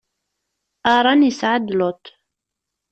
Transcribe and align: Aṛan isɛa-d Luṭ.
Aṛan 0.93 1.21
isɛa-d 1.29 1.67
Luṭ. 1.79 2.03